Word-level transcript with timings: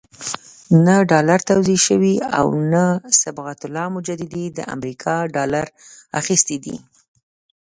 نه 0.85 0.95
ډالر 1.11 1.39
توزیع 1.49 1.79
شوي 1.87 2.15
او 2.39 2.47
نه 2.73 2.85
صبغت 3.21 3.59
الله 3.67 3.85
مجددي 3.95 4.45
د 4.57 4.59
امریکا 4.75 5.15
ډالر 5.35 5.65
اخیستي 6.19 6.57
دي. 6.65 6.75